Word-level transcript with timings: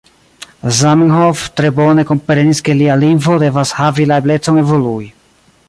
Zamenhof 0.77 1.43
tre 1.59 1.69
bone 1.79 2.05
komprenis, 2.11 2.63
ke 2.69 2.77
lia 2.79 2.95
lingvo 3.03 3.37
devas 3.45 3.75
havi 3.81 4.09
la 4.13 4.19
eblecon 4.25 4.59
evolui. 4.63 5.11